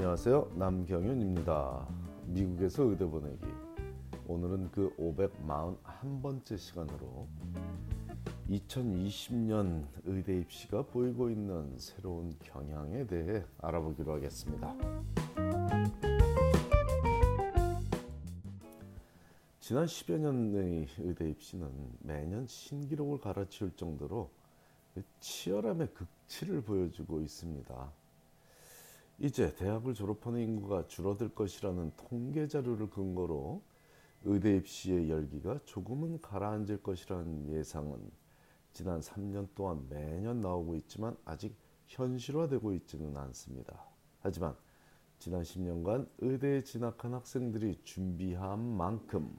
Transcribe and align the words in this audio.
안녕하세요. 0.00 0.52
남경윤입니다. 0.54 1.88
미국에서 2.26 2.84
의대 2.84 3.04
보내기. 3.04 3.44
오늘은 4.28 4.70
그 4.70 4.94
541번째 4.96 6.56
시간으로 6.56 7.26
2020년 8.48 9.84
의대 10.04 10.38
입시가 10.38 10.82
보이고 10.82 11.28
있는 11.28 11.76
새로운 11.78 12.32
경향에 12.38 13.08
대해 13.08 13.44
알아보기로 13.60 14.12
하겠습니다. 14.12 14.72
지난 19.58 19.84
10여 19.84 20.16
년의 20.16 20.86
의대 20.98 21.28
입시는 21.28 21.68
매년 21.98 22.46
신기록을 22.46 23.18
갈아치울 23.18 23.72
정도로 23.74 24.30
치열함의 25.18 25.88
극치를 25.92 26.62
보여주고 26.62 27.20
있습니다. 27.20 27.97
이제 29.20 29.52
대학을 29.56 29.94
졸업하는 29.94 30.40
인구가 30.40 30.86
줄어들 30.86 31.28
것이라는 31.30 31.90
통계 31.96 32.46
자료를 32.46 32.88
근거로 32.88 33.62
의대 34.22 34.56
입시의 34.56 35.10
열기가 35.10 35.58
조금은 35.64 36.20
가라앉을 36.20 36.84
것이라는 36.84 37.48
예상은 37.48 37.98
지난 38.72 39.00
3년 39.00 39.48
동안 39.56 39.84
매년 39.88 40.40
나오고 40.40 40.76
있지만 40.76 41.16
아직 41.24 41.56
현실화되고 41.88 42.72
있지는 42.74 43.16
않습니다. 43.16 43.84
하지만 44.20 44.54
지난 45.18 45.42
10년간 45.42 46.08
의대에 46.18 46.62
진학한 46.62 47.12
학생들이 47.14 47.80
준비한 47.82 48.60
만큼 48.60 49.36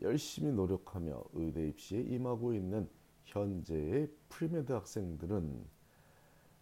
열심히 0.00 0.50
노력하며 0.50 1.24
의대 1.34 1.68
입시에 1.68 2.00
임하고 2.00 2.54
있는 2.54 2.88
현재의 3.24 4.10
premed 4.30 4.72
학생들은 4.72 5.79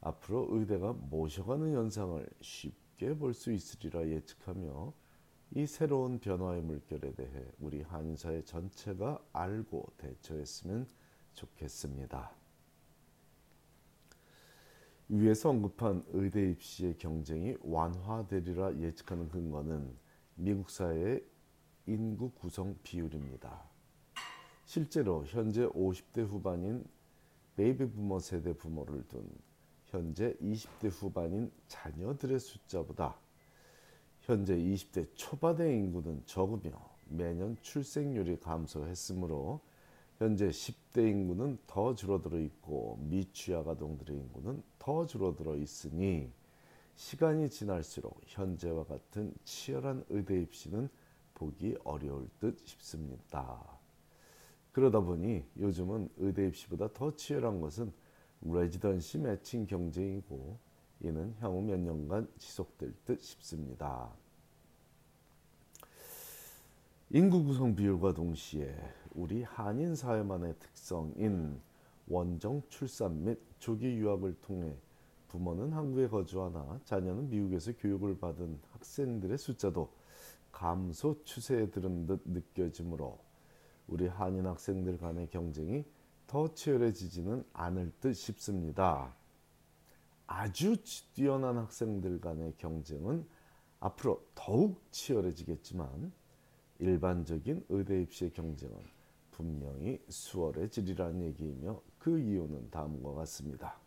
앞으로 0.00 0.48
의대가 0.50 0.92
모셔가는 0.92 1.74
현상을 1.74 2.28
쉽게 2.40 3.16
볼 3.16 3.34
수 3.34 3.52
있으리라 3.52 4.06
예측하며 4.06 4.92
이 5.52 5.66
새로운 5.66 6.18
변화의 6.18 6.62
물결에 6.62 7.14
대해 7.14 7.44
우리 7.58 7.82
한인사회 7.82 8.42
전체가 8.44 9.18
알고 9.32 9.92
대처했으면 9.96 10.86
좋겠습니다. 11.32 12.30
위에서 15.08 15.50
언급한 15.50 16.04
의대 16.08 16.50
입시의 16.50 16.98
경쟁이 16.98 17.56
완화되리라 17.62 18.76
예측하는 18.78 19.30
근거는 19.30 19.96
미국 20.34 20.68
사회의 20.68 21.24
인구 21.86 22.30
구성 22.32 22.76
비율입니다. 22.82 23.64
실제로 24.66 25.24
현재 25.24 25.66
50대 25.66 26.26
후반인 26.26 26.84
베이비 27.56 27.90
부머 27.90 28.18
세대 28.18 28.52
부모를 28.52 29.08
둔 29.08 29.26
현재 29.90 30.34
20대 30.42 30.90
후반인 30.90 31.50
자녀들의 31.66 32.38
숫자보다 32.38 33.16
현재 34.20 34.54
20대 34.54 35.08
초반의 35.14 35.74
인구는 35.76 36.22
적으며 36.26 36.72
매년 37.08 37.56
출생률이 37.62 38.40
감소했으므로 38.40 39.60
현재 40.18 40.48
10대 40.48 41.08
인구는 41.08 41.58
더 41.66 41.94
줄어들어 41.94 42.38
있고 42.40 42.98
미취학 43.02 43.66
아동들의 43.66 44.16
인구는 44.16 44.62
더 44.78 45.06
줄어들어 45.06 45.56
있으니 45.56 46.30
시간이 46.96 47.48
지날수록 47.48 48.20
현재와 48.26 48.84
같은 48.84 49.32
치열한 49.44 50.04
의대 50.10 50.40
입시는 50.42 50.90
보기 51.34 51.76
어려울 51.84 52.28
듯 52.40 52.58
싶습니다. 52.66 53.64
그러다 54.72 55.00
보니 55.00 55.44
요즘은 55.58 56.10
의대 56.18 56.48
입시보다 56.48 56.92
더 56.92 57.14
치열한 57.14 57.60
것은 57.60 57.92
레지던시 58.42 59.18
매칭 59.18 59.66
경쟁이고 59.66 60.58
이는 61.00 61.34
향후 61.40 61.62
몇 61.62 61.78
년간 61.78 62.28
지속될 62.38 62.94
듯 63.04 63.20
싶습니다. 63.20 64.10
인구 67.10 67.42
구성 67.42 67.74
비율과 67.74 68.14
동시에 68.14 68.74
우리 69.14 69.42
한인 69.42 69.94
사회만의 69.94 70.54
특성인 70.58 71.60
원정 72.06 72.62
출산 72.68 73.24
및 73.24 73.40
조기 73.58 73.86
유학을 73.96 74.34
통해 74.40 74.76
부모는 75.28 75.72
한국에 75.72 76.08
거주하나 76.08 76.80
자녀는 76.84 77.28
미국에서 77.30 77.72
교육을 77.78 78.18
받은 78.18 78.58
학생들의 78.72 79.38
숫자도 79.38 79.90
감소 80.52 81.22
추세에 81.22 81.70
들은 81.70 82.06
듯 82.06 82.22
느껴지므로 82.24 83.18
우리 83.86 84.06
한인 84.06 84.46
학생들 84.46 84.98
간의 84.98 85.28
경쟁이 85.30 85.84
더 86.28 86.54
치열해지지는 86.54 87.42
않을 87.54 87.90
듯 88.00 88.12
싶습니다. 88.12 89.16
아주 90.26 90.76
뛰어난 91.14 91.56
학생들 91.56 92.20
간의 92.20 92.54
경쟁은 92.58 93.26
앞으로 93.80 94.22
더욱 94.34 94.80
치열해지겠지만 94.90 96.12
일반적인 96.80 97.64
의대 97.70 98.02
입시의 98.02 98.30
경쟁은 98.32 98.76
분명히 99.30 100.00
수월해지리라는 100.08 101.22
얘기이며 101.28 101.80
그 101.98 102.20
이유는 102.20 102.70
다음과 102.70 103.14
같습니다. 103.14 103.80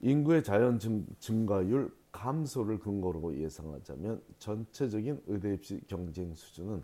인구의 0.00 0.42
자연 0.42 0.80
증 0.80 1.46
가율 1.46 1.96
감소를 2.10 2.80
근거로 2.80 3.38
예상하자면 3.38 4.20
전체적인 4.38 5.22
의대 5.26 5.54
입시 5.54 5.80
경쟁 5.86 6.34
수준은 6.34 6.82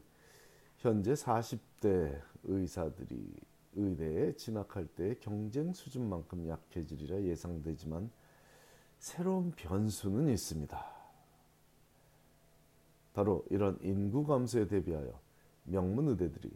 현재 0.79 1.13
40대 1.13 2.21
의사들이 2.45 3.35
의대에 3.75 4.33
진학할 4.35 4.87
때 4.87 5.17
경쟁 5.21 5.73
수준만큼 5.73 6.49
약해지리라 6.49 7.23
예상되지만 7.23 8.11
새로운 8.99 9.51
변수는 9.53 10.29
있습니다. 10.29 10.99
바로 13.13 13.45
이런 13.51 13.77
인구 13.83 14.25
감소에 14.25 14.69
대비하여 14.69 15.21
명문 15.65 16.09
의대들이 16.09 16.51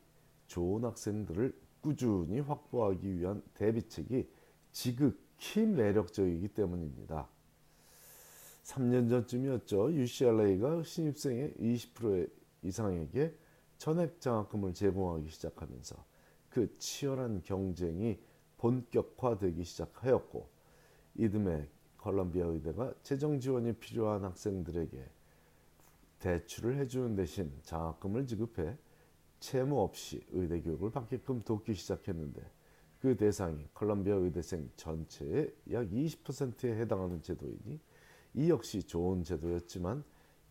좋은 0.47 0.84
학생들을 0.84 1.53
꾸준히 1.81 2.39
확보하기 2.39 3.19
위한 3.19 3.43
대비책이 3.54 4.28
지극히 4.71 5.66
매력적이기 5.66 6.47
때문입니다. 6.49 7.28
3년 8.62 9.10
전쯤이었죠. 9.10 9.93
UCLA가 9.93 10.84
신입생의 10.84 11.54
20% 11.54 12.31
이상에게 12.62 13.41
전액 13.82 14.20
장학금을 14.20 14.75
제공하기 14.75 15.28
시작하면서 15.28 15.97
그 16.50 16.78
치열한 16.78 17.43
경쟁이 17.43 18.16
본격화되기 18.59 19.65
시작하였고 19.65 20.48
이듬해 21.16 21.66
컬럼비아 21.97 22.47
의대가 22.47 22.94
재정 23.03 23.41
지원이 23.41 23.72
필요한 23.81 24.22
학생들에게 24.22 25.04
대출을 26.21 26.78
해주는 26.78 27.16
대신 27.16 27.53
장학금을 27.62 28.28
지급해 28.28 28.78
채무 29.41 29.81
없이 29.81 30.25
의대 30.31 30.60
교육을 30.60 30.92
받게끔 30.92 31.42
돕기 31.42 31.75
시작했는데 31.75 32.41
그 33.00 33.16
대상이 33.16 33.66
컬럼비아 33.75 34.15
의대생 34.15 34.71
전체의 34.76 35.53
약 35.72 35.88
20%에 35.88 36.78
해당하는 36.78 37.21
제도이니 37.21 37.81
이 38.34 38.48
역시 38.48 38.84
좋은 38.84 39.25
제도였지만 39.25 40.04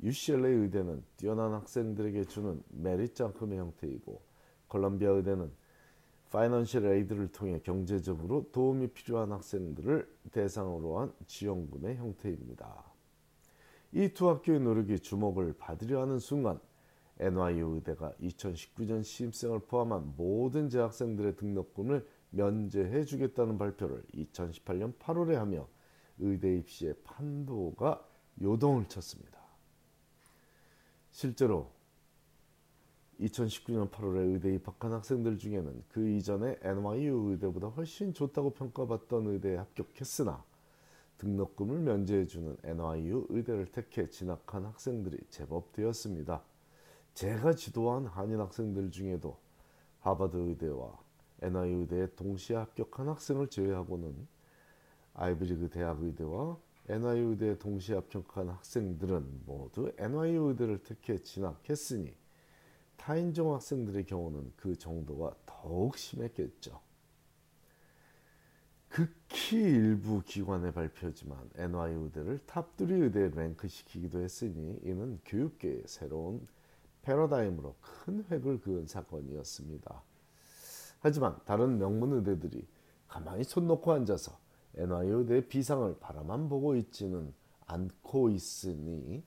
UCLA 0.04 0.54
의대는 0.54 1.04
뛰어난 1.18 1.54
학생들에게 1.54 2.26
주는 2.26 2.62
메리트 2.70 3.14
장학금의 3.14 3.60
형태이고 3.60 4.22
콜롬비아 4.68 5.12
의대는 5.12 5.52
financial 6.32 6.86
aid를 6.86 7.28
통해 7.32 7.60
경제적으로 7.62 8.50
도움이 8.52 8.88
필요한 8.88 9.32
학생들을 9.32 10.08
대상으로 10.32 11.00
한 11.00 11.14
지원금의 11.28 11.98
형태입니다. 11.98 12.92
이 13.94 14.08
두 14.14 14.30
학교의 14.30 14.62
노력이 14.62 15.00
주목을 15.00 15.54
받으려 15.58 16.02
하는 16.02 16.20
순간 16.20 16.60
NYU 17.20 17.76
의대가 17.76 18.14
2019년 18.22 19.04
신입생을 19.04 19.60
포함한 19.68 20.14
모든 20.16 20.70
재학생들의 20.70 21.36
등록금을 21.36 22.08
면제해 22.32 23.04
주겠다는 23.04 23.58
발표를 23.58 24.02
2018년 24.14 24.98
8월에 24.98 25.34
하며 25.34 25.68
의대 26.18 26.56
입시의 26.56 26.96
판도가 27.04 28.04
요동을 28.42 28.88
쳤습니다. 28.88 29.31
실제로 31.12 31.70
2019년 33.20 33.92
8월에 33.92 34.34
의대 34.34 34.56
입학한 34.56 34.94
학생들 34.94 35.38
중에는 35.38 35.84
그 35.90 36.10
이전에 36.10 36.58
NYU 36.64 37.32
의대보다 37.32 37.68
훨씬 37.68 38.14
좋다고 38.14 38.52
평가받던 38.52 39.28
의대에 39.28 39.58
합격했으나 39.58 40.44
등록금을 41.20 41.80
면제해주는 41.82 42.58
NYU 42.64 43.28
의대를 43.30 43.68
택해 43.68 44.10
진학한 44.10 44.66
학생들이 44.66 45.20
제법 45.30 45.72
되었습니다. 45.74 46.42
제가 47.14 47.54
지도한 47.54 48.08
한인 48.08 48.40
학생들 48.40 48.90
중에도 48.90 49.38
하버드 50.00 50.38
의대와 50.38 50.98
NYU 51.42 51.82
의대에 51.82 52.08
동시에 52.16 52.56
합격한 52.56 53.08
학생을 53.10 53.50
제외하고는 53.50 54.28
아이비리그 55.14 55.70
대학 55.70 56.02
의대와 56.02 56.58
NYU 56.90 57.32
의대에 57.32 57.58
동시에 57.58 57.96
합격한 57.96 58.50
학생들은 58.50 59.44
모두 59.46 59.92
NYU 59.98 60.50
의대를 60.50 60.84
택해 60.84 61.18
진학했으니 61.20 62.16
타인종 62.98 63.54
학생들의 63.54 64.06
경우는 64.06 64.54
그 64.56 64.76
정도가 64.76 65.36
더욱 65.46 65.98
심했겠죠. 65.98 66.80
극히 68.90 69.58
일부 69.58 70.22
기관의 70.22 70.74
발표지만 70.74 71.50
NYU 71.56 71.94
의대를 71.94 72.40
top 72.46 72.89
3 72.89 73.04
의대에 73.04 73.30
랭크시키기도 73.30 74.20
했으니 74.20 74.80
이는 74.84 75.20
교육계의 75.24 75.84
새로운 75.86 76.46
패러다임으로 77.04 77.76
큰 77.80 78.26
획을 78.30 78.60
그은 78.60 78.86
사건이었습니다. 78.86 80.04
하지만 81.00 81.40
다른 81.46 81.78
명문 81.78 82.12
의대들이 82.14 82.68
가만히 83.08 83.44
손 83.46 83.66
놓고 83.68 83.92
앉아서 83.94 84.38
의대의 84.76 85.48
비상을 85.48 85.98
바라만 86.00 86.50
보고 86.50 86.76
있지는 86.76 87.34
않고 87.66 88.30
있으니 88.30 89.24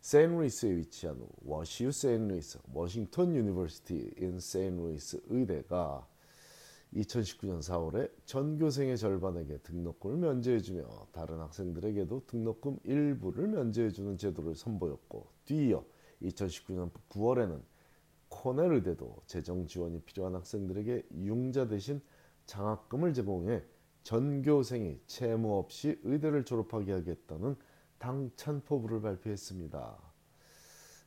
세인루이스에 0.00 0.76
위치한 0.76 1.18
WashU 1.44 1.90
세인루이스 1.90 2.58
Washington 2.72 3.34
University 3.34 4.14
in 4.18 4.38
St. 4.38 4.69
Louis 4.69 5.22
의대가 5.28 6.06
2019년 6.94 7.58
4월에 7.60 8.10
전교생의 8.24 8.98
절반에게 8.98 9.58
등록금을 9.58 10.18
면제해주며 10.18 11.08
다른 11.12 11.40
학생들에게도 11.40 12.26
등록금 12.26 12.78
일부를 12.84 13.48
면제해주는 13.48 14.16
제도를 14.18 14.54
선보였고 14.54 15.26
뒤이어 15.46 15.84
2019년 16.22 16.90
9월에는 17.08 17.60
코넬 18.28 18.74
의대도 18.74 19.22
재정 19.26 19.66
지원이 19.66 20.02
필요한 20.02 20.34
학생들에게 20.34 21.06
융자 21.22 21.66
대신 21.66 22.00
장학금을 22.46 23.14
제공해 23.14 23.62
전교생이 24.04 25.00
채무 25.06 25.58
없이 25.58 25.98
의대를 26.04 26.44
졸업하게 26.44 26.92
하겠다는 26.92 27.56
당찬 27.98 28.62
포부를 28.64 29.00
발표했습니다. 29.00 29.98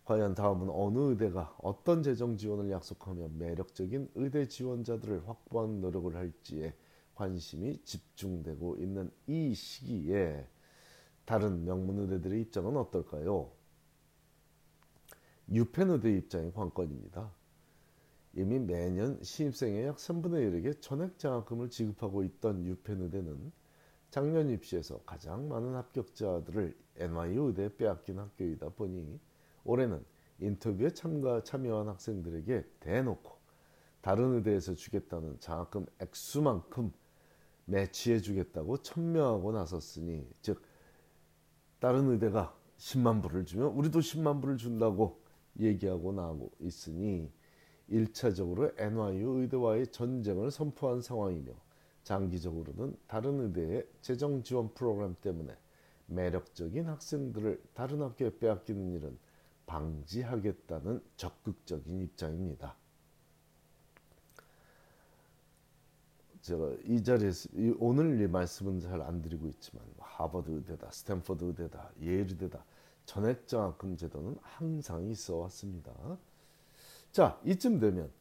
과연 0.03 0.35
다음은 0.35 0.69
어느 0.71 0.97
의대가 0.99 1.55
어떤 1.61 2.01
재정 2.01 2.38
지원을 2.38 2.71
약속하며 2.71 3.29
매력적인 3.38 4.11
의대 4.15 4.47
지원자들을 4.47 5.27
확보하는 5.27 5.81
노력을 5.81 6.15
할지에 6.15 6.73
관심이 7.13 7.83
집중되고 7.83 8.77
있는 8.77 9.11
이 9.27 9.53
시기에 9.53 10.47
다른 11.25 11.65
명문 11.65 11.99
의대들의 11.99 12.41
입장은 12.41 12.77
어떨까요? 12.77 13.51
유펜 15.51 15.91
의대 15.91 16.11
입장이 16.13 16.51
관건입니다. 16.51 17.36
이미 18.37 18.59
매년 18.59 19.17
신입생의 19.23 19.87
약 19.87 19.95
3분의 19.95 20.51
1에게 20.51 20.79
전액 20.79 21.17
장학금을 21.17 21.71
지급하고 21.71 22.21
있던 22.23 22.67
유펜 22.67 23.01
의대는 23.01 23.51
작년 24.11 24.51
입시에서 24.51 24.99
가장 25.07 25.49
많은 25.49 25.73
합격자들을 25.73 26.77
NYU 26.97 27.47
의대에 27.47 27.75
빼앗긴 27.75 28.19
학교이다 28.19 28.69
보니 28.69 29.19
올해는 29.63 30.05
인터뷰에 30.37 30.91
참가 30.91 31.41
참여한 31.41 31.87
학생들에게 31.87 32.63
대놓고 32.79 33.37
다른 34.01 34.35
의대에서 34.35 34.75
주겠다는 34.75 35.39
장학금 35.39 35.87
액수만큼 35.99 36.93
매치해 37.65 38.19
주겠다고 38.19 38.83
천명하고 38.83 39.51
나섰으니 39.51 40.29
즉 40.43 40.61
다른 41.79 42.07
의대가 42.11 42.55
10만 42.77 43.23
불을 43.23 43.45
주면 43.45 43.69
우리도 43.69 43.97
10만 43.97 44.41
불을 44.41 44.57
준다고 44.57 45.23
얘기하고 45.59 46.11
나오고 46.13 46.51
있으니 46.59 47.35
1차적으로 47.89 48.73
NYU 48.79 49.41
의대와의 49.41 49.87
전쟁을 49.87 50.51
선포한 50.51 51.01
상황이며 51.01 51.53
장기적으로는 52.03 52.95
다른 53.07 53.39
의대의 53.41 53.87
재정 54.01 54.43
지원 54.43 54.73
프로그램 54.73 55.15
때문에 55.21 55.55
매력적인 56.07 56.87
학생들을 56.87 57.61
다른 57.73 58.01
학교에 58.01 58.37
빼앗기는 58.39 58.93
일은 58.93 59.17
방지하겠다는 59.65 61.01
적극적인 61.17 62.01
입장입니다. 62.01 62.75
제가 66.41 66.71
이 66.85 67.03
자리에서 67.03 67.49
오늘 67.79 68.21
이 68.21 68.27
말씀은 68.27 68.79
잘 68.79 69.01
안 69.01 69.21
드리고 69.21 69.47
있지만 69.49 69.83
하버드 69.99 70.49
의대다, 70.49 70.91
스탠퍼드 70.91 71.43
의대다, 71.43 71.91
예일 72.01 72.19
의대다 72.29 72.63
전액 73.05 73.47
장학금 73.47 73.97
제도는 73.97 74.37
항상 74.41 75.05
있어 75.09 75.35
왔습니다. 75.37 75.91
자 77.12 77.39
이쯤 77.45 77.80
되면 77.80 78.12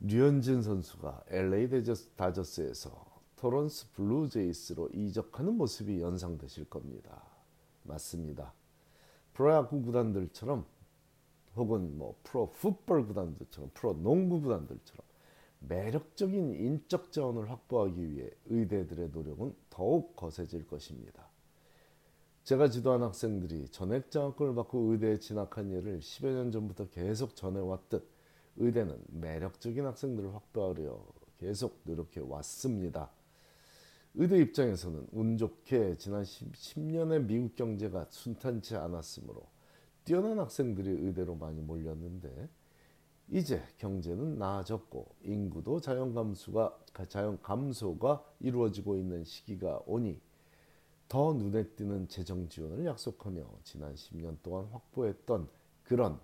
류현진 0.00 0.62
선수가 0.62 1.24
LA 1.28 1.68
다저스에서 2.16 3.14
토론토 3.36 3.92
블루제이스로 3.92 4.90
이적하는 4.92 5.54
모습이 5.54 6.00
연상되실 6.00 6.64
겁니다. 6.70 7.22
맞습니다. 7.82 8.52
프로야구 9.34 9.82
구단들처럼 9.82 10.64
혹은 11.56 11.98
뭐 11.98 12.16
프로 12.22 12.50
풋볼 12.52 13.06
구단들처럼 13.06 13.70
프로 13.74 13.94
농구 13.94 14.40
구단들처럼 14.40 15.04
매력적인 15.60 16.54
인적 16.54 17.12
자원을 17.12 17.50
확보하기 17.50 18.10
위해 18.10 18.30
의대들의 18.46 19.10
노력은 19.10 19.54
더욱 19.70 20.16
거세질 20.16 20.66
것입니다. 20.66 21.23
제가 22.44 22.68
지도한 22.68 23.02
학생들이 23.02 23.70
전액 23.70 24.10
장학금을 24.10 24.54
받고 24.54 24.92
의대에 24.92 25.18
진학한 25.18 25.72
예를 25.72 26.00
10여 26.00 26.26
년 26.26 26.52
전부터 26.52 26.90
계속 26.90 27.34
전해왔듯 27.34 28.06
의대는 28.56 29.02
매력적인 29.08 29.86
학생들을 29.86 30.34
확보하려 30.34 31.02
계속 31.38 31.80
노력해 31.84 32.20
왔습니다. 32.20 33.10
의대 34.12 34.38
입장에서는 34.40 35.06
운 35.12 35.38
좋게 35.38 35.96
지난 35.96 36.22
10 36.22 36.80
년의 36.80 37.22
미국 37.22 37.56
경제가 37.56 38.08
순탄치 38.10 38.76
않았으므로 38.76 39.46
뛰어난 40.04 40.38
학생들이 40.38 40.90
의대로 41.06 41.36
많이 41.36 41.62
몰렸는데 41.62 42.50
이제 43.30 43.62
경제는 43.78 44.36
나아졌고 44.36 45.14
인구도 45.22 45.80
자연 45.80 46.12
감소가 46.12 46.78
자연 47.08 47.40
감소가 47.40 48.22
이루어지고 48.40 48.98
있는 48.98 49.24
시기가 49.24 49.80
오니 49.86 50.20
더 51.08 51.32
눈에 51.34 51.64
띄는 51.68 52.08
재정 52.08 52.48
지원을 52.48 52.84
약속하며 52.86 53.44
지난 53.62 53.94
10년 53.94 54.36
동안 54.42 54.66
확보했던 54.66 55.48
그런 55.84 56.18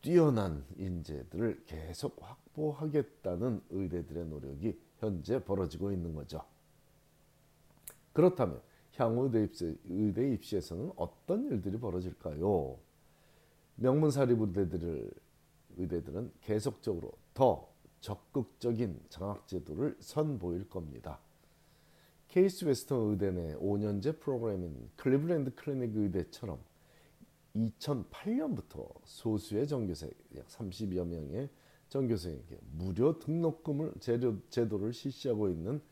뛰어난 0.00 0.64
인재들을 0.76 1.64
계속 1.66 2.16
확보하겠다는 2.20 3.62
의대들의 3.70 4.26
노력이 4.26 4.78
현재 4.98 5.42
벌어지고 5.42 5.92
있는 5.92 6.14
거죠. 6.14 6.42
그렇다면 8.12 8.60
향후 8.96 9.24
의대, 9.24 9.44
입시, 9.44 9.78
입시에서는 9.88 10.92
어떤 10.96 11.46
일들이 11.46 11.78
벌어질까요? 11.78 12.78
명문 13.76 14.10
사립의대들을 14.10 15.10
의대들은 15.78 16.32
계속적으로 16.42 17.12
더 17.32 17.72
적극적인 18.00 19.00
장학제도를 19.08 19.96
선보일 20.00 20.68
겁니다. 20.68 21.20
케이스 22.32 22.64
웨스턴 22.64 23.10
의대 23.10 23.30
내 23.30 23.54
5년제 23.56 24.18
프로그램인 24.18 24.88
클리블랜드 24.96 25.54
클리닉 25.54 25.94
의대처럼 25.94 26.58
2008년부터 27.54 28.90
소수의 29.04 29.68
전교생 29.68 30.10
약 30.38 30.46
30여 30.46 31.06
명의 31.06 31.50
전교생에게 31.90 32.58
무료 32.70 33.18
등록금을 33.18 33.92
제도를 34.48 34.94
실시하고 34.94 35.50
있는 35.50 35.82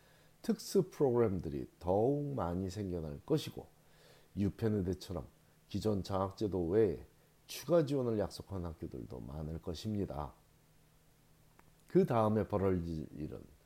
특수 0.41 0.85
프로그램들이 0.85 1.69
더욱 1.79 2.33
많이 2.33 2.71
생겨날 2.71 3.21
것이고 3.27 3.67
유펜의대처럼 4.39 5.27
기존 5.69 6.03
장학제도 6.03 6.69
외에 6.69 7.05
추가 7.49 7.85
지원을 7.85 8.19
약속한 8.19 8.65
학교들도 8.65 9.21
많을 9.21 9.61
것입니다. 9.61 10.33
그 11.87 12.07
다음에 12.07 12.49
벌어질 12.49 13.07
일은 13.19 13.60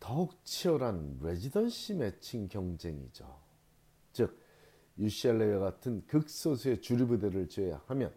더욱 0.00 0.42
치열한 0.44 1.18
레지던시 1.22 1.94
매칭 1.94 2.48
경쟁이죠. 2.48 3.38
즉 4.12 4.36
UCLA와 4.98 5.60
같은 5.60 6.04
극소수의 6.06 6.80
주류부대를 6.80 7.48
제외하면 7.48 8.12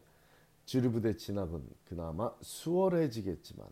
주류부대 0.65 1.17
진학은 1.17 1.63
그나마 1.85 2.33
수월해지겠지만 2.41 3.67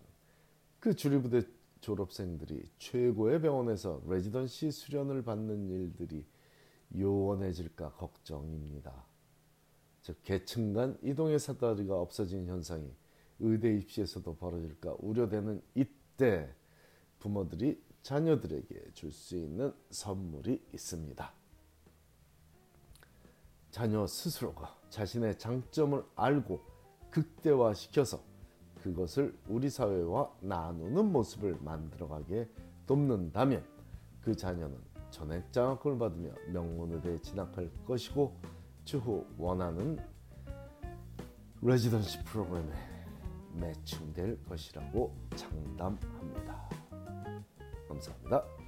그 0.79 0.95
주류부대 0.95 1.43
졸업생들이 1.79 2.69
최고의 2.77 3.41
병원에서 3.41 4.01
레지던시 4.07 4.71
수련을 4.71 5.23
받는 5.23 5.69
일들이 5.69 6.25
요원해질까 6.95 7.93
걱정입니다. 7.93 9.05
즉 10.01 10.17
계층 10.23 10.73
간 10.73 10.97
이동의 11.01 11.39
사다리가 11.39 11.99
없어진 11.99 12.45
현상이 12.45 12.91
의대 13.39 13.75
입시에서도 13.75 14.35
벌어질까 14.35 14.95
우려되는 14.99 15.61
이때 15.75 16.53
부모들이 17.19 17.81
자녀들에게 18.01 18.91
줄 18.93 19.11
수 19.11 19.35
있는 19.35 19.73
선물이 19.89 20.61
있습니다. 20.73 21.33
자녀 23.69 24.05
스스로가 24.05 24.75
자신의 24.89 25.37
장점을 25.37 26.03
알고 26.15 26.61
극대화시켜서 27.11 28.21
그것을 28.81 29.37
우리 29.47 29.69
사회와 29.69 30.31
나누는 30.41 31.11
모습을 31.11 31.57
만들어가게 31.61 32.49
돕는다면 32.87 33.63
그 34.21 34.35
자녀는 34.35 34.77
전액 35.11 35.51
장학금을 35.53 35.99
받으며 35.99 36.31
명문의대에 36.47 37.19
진학할 37.19 37.69
것이고 37.85 38.35
추후 38.85 39.25
원하는 39.37 39.97
레지던시 41.61 42.23
프로그램에 42.23 42.73
매칭될 43.53 44.43
것이라고 44.45 45.15
장담합니다. 45.35 46.50
감사합니다. 47.91 48.60